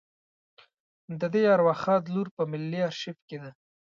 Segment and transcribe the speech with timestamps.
[1.19, 3.51] د دې ارواښاد لور په ملي آرشیف کې ده.